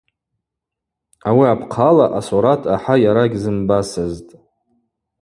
Ауи 1.27 1.45
апхъала 1.53 2.05
асурат 2.19 2.61
ахӏа 2.75 2.95
йара 3.03 3.25
гьзымбасызтӏ. 3.31 4.31